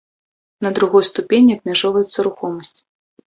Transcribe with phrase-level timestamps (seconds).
[0.65, 2.75] На другой ступені абмяжоўваецца рухомасць.